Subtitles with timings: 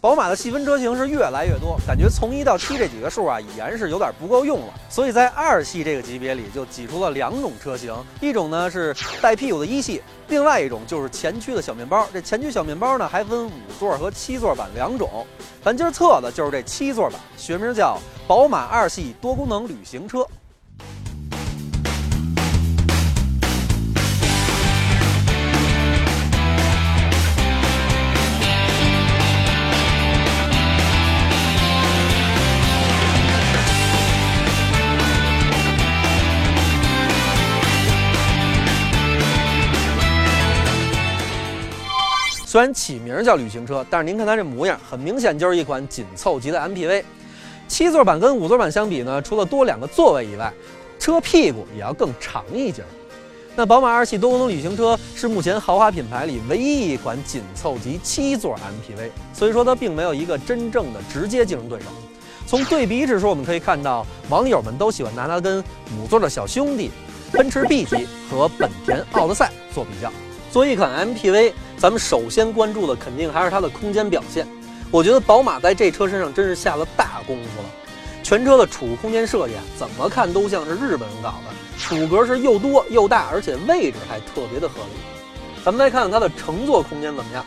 [0.00, 4.74] 宝马的细分车型是越来越多，感觉从一到七这几个数啊，已然是有点不够用了。
[4.88, 12.06] 所以在二系这个级别里，就挤出了两种车型，一种呢是带屁股的一系，另外一种就是前驱的小面包。
[12.12, 15.26] 这前驱小面包呢，还分五座和七座版两种。
[15.64, 20.26] 咱今儿测的就是这七座版，学名叫宝马二系多功能旅行车。
[42.56, 47.04] 虽然起名叫旅行车，但是您看它这模样，很明显就是一款紧凑级的 MPV。
[47.68, 50.50] 七座版跟五座版相比呢，除了多两个座位以外，
[50.98, 52.82] 车屁股也要更长一截。
[53.56, 61.84] 那宝马二系多功能旅行车是目前豪华品牌里唯一一款紧凑级七座 MPV，所以说它并没有一个真正的直接竞争对手。
[62.46, 65.62] 从对比指数我们可以看到，网友们都喜欢拿它跟
[66.00, 66.90] 五座的小兄弟
[67.30, 70.10] 奔驰 B 级和本田奥德赛做比较。
[70.50, 74.46] 作为一款 MPV，咱们首先关注的肯定还是它的空间表现。
[74.90, 77.68] 我觉得宝马在这车身上真是下了大功夫了。
[78.22, 81.54] 全车的储物空间设计啊，怎么看都像是日本人搞的。
[81.78, 85.62] 储格是又多又大，而且位置还特别的合理。
[85.64, 87.44] 咱们再看看它的乘坐空间怎么样？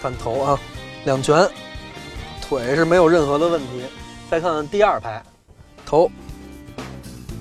[0.00, 0.58] 看头啊，
[1.04, 1.48] 两拳，
[2.40, 3.82] 腿是没有任何的问题。
[4.30, 5.22] 再看看第二排，
[5.84, 6.10] 头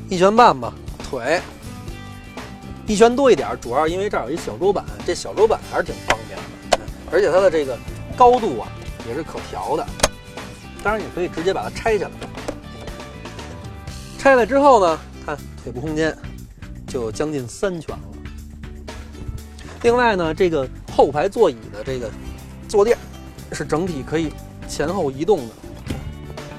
[0.09, 0.73] 一拳半吧，
[1.09, 1.41] 腿。
[2.87, 6.39] 一拳多一点，主要因为这儿有一小桌板，这小桌板还是挺方便
[6.71, 6.79] 的，
[7.11, 7.77] 而且它的这个
[8.15, 8.67] 高度啊
[9.05, 9.85] 也是可调的，
[10.81, 12.11] 当然也可以直接把它拆下来。
[14.17, 16.17] 拆了之后呢，看腿部空间
[16.87, 18.03] 就将近三拳了。
[19.83, 20.65] 另外呢，这个
[20.95, 22.09] 后排座椅的这个
[22.69, 22.97] 坐垫
[23.51, 24.31] 是整体可以
[24.65, 25.53] 前后移动的。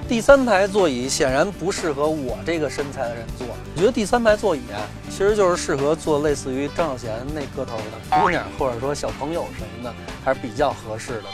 [0.09, 3.47] 第三排座椅显然不适合我这个身材的人坐。
[3.47, 4.81] 我觉得第三排座椅啊，
[5.11, 11.25] 其实就是适合坐类似于张小娴那个头的姑娘，或者说小朋友什么的，还是比较合适的。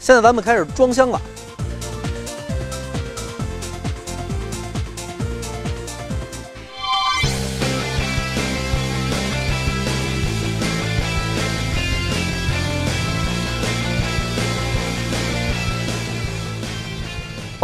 [0.00, 1.20] 现在咱们开始装箱了。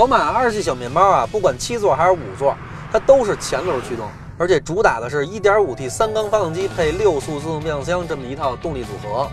[0.00, 2.56] 宝马二系小面包啊，不管七座还是五座，
[2.90, 9.28] 它都是前轮驱动，而且主打的是 1.5T 三缸发动机配六速自动变速箱这么一套动力组合。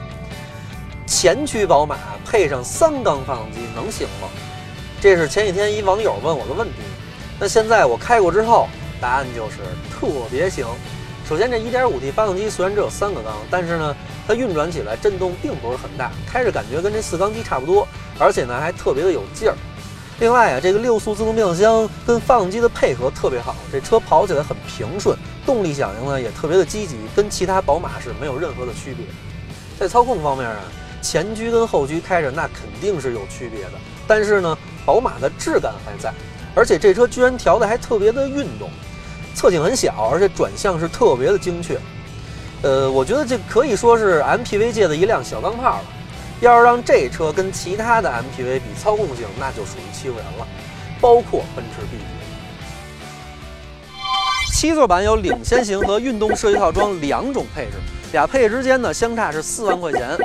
[1.06, 1.96] 前驱宝马
[2.30, 4.28] 配上三缸发动机能行吗？
[5.00, 6.74] 这是前几天一网友问我的问题。
[7.40, 8.68] 那现在我开过之后，
[9.00, 10.68] 答案就是特别行。
[11.30, 13.96] 首先，这 1.5T 发动机虽然只有三个缸，但是呢，
[14.28, 17.88] 它运转起来震动并不是很大，开着感觉跟这四缸机差不多，
[18.20, 19.56] 而且呢还特别的有劲儿。
[20.20, 29.06] 另外啊，这个六速自动变速箱跟发动机的配合特别好，这车跑起来很平顺，动力响应呢也特别的积极，跟其他宝马是没有任何的区别。
[29.80, 30.58] 在操控方面啊，
[31.04, 33.74] 前驱跟后驱开着那肯定是有区别的，
[34.08, 34.58] 但是呢，
[34.88, 36.12] 宝马的质感还在，
[36.56, 38.72] 而且这车居然调的还特别的运动，
[39.36, 41.78] 侧倾很小，而且转向是特别的精确。
[42.64, 45.84] 呃，我觉得这可以说是 MPV 界的一辆小钢炮了。
[46.40, 50.48] 要是让这车跟其他的 MPV 比操控性，那就属于欺负人了，
[51.02, 52.04] 包括奔驰 B 级。
[54.54, 57.74] 七座版有领先型和运动设计套装两种配置，
[58.12, 60.18] 俩配置之间呢相差是四万块钱。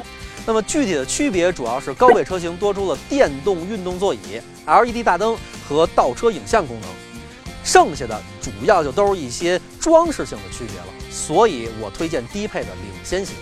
[0.45, 5.37] 那么具体的区别主要是高配车型多出了电动运动座椅、LED 大灯
[5.69, 6.91] 和倒车影像功能，
[7.63, 10.87] 剩下的主要就都是一些装饰性的区别了。
[11.11, 13.37] 所以我推荐低配的领先型。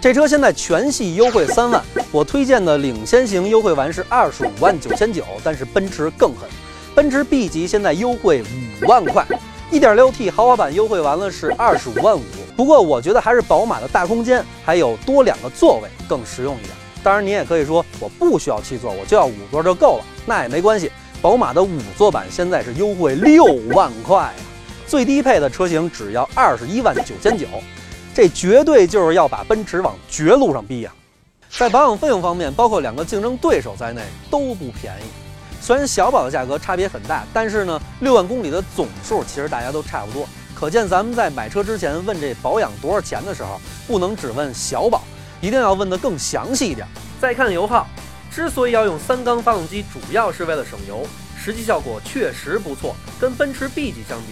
[0.00, 1.82] 这车现在全系优惠三万，
[2.12, 6.48] 我推荐的领先型优惠完是二十五万九千九，但是奔驰更狠，
[6.94, 8.42] 奔驰 B 级现在优惠
[8.82, 9.26] 五万块，
[9.70, 12.22] 一点六 T 豪华版优惠完了是二十五万五。
[12.56, 16.70] 不过我觉得还是宝马的大空间还有多两个座位更实用一点。
[17.02, 20.90] 当然，你也可以说我不需要七座，我就要五座就够了，那也没关系。
[21.20, 24.32] 宝马的五座版现在是优惠六万块呀，
[24.86, 27.46] 最低配的车型只要二十一万九千九。
[28.16, 30.90] 这绝对就是要把奔驰往绝路上逼呀！
[31.50, 35.04] 在保养费用方面，包括两个竞争对手在内都不便宜。
[35.60, 40.26] 虽然小保的价格差别很大，但是呢，六万公里的总数其实大家都差不多。
[40.54, 45.02] 可见咱们在买车之前问这保养多少钱的时候，不能只问小保，
[45.42, 46.88] 一定要问得更详细一点。
[47.20, 47.86] 再看油耗，
[48.30, 51.06] 之所以要用三缸发动机，主要是为了省油，
[51.38, 52.96] 实际效果确实不错。
[53.20, 54.28] 跟奔驰 B 级相比，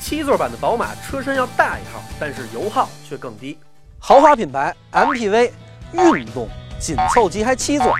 [0.00, 3.58] 七座版的宝马车身要大一号，但是油耗却更低。
[3.98, 5.50] 豪华品牌 MPV，
[5.92, 6.48] 运动
[6.78, 7.94] 紧凑级还七座，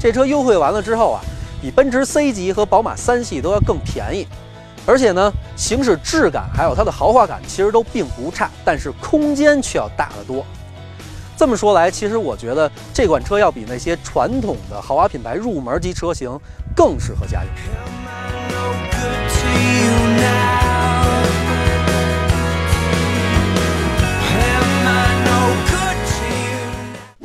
[0.00, 1.20] 这车优惠完了之后啊，
[1.60, 4.26] 比奔驰 C 级和宝马三系都要更便宜，
[4.86, 10.44] 而且呢，行驶质感还有它的豪华感其实都并不差，但是空间却要大得多。
[11.36, 16.40] 这么说来，其实我觉得这款车要比那些传统的豪华品牌入门级车型
[16.74, 17.50] 更适合家用。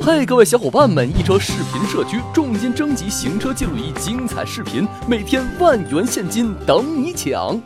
[0.04, 1.08] 嘿，各位小伙伴们！
[1.16, 7.62] 一车视频社区重金征集行车记录仪精彩视频，每天万元现金等你抢！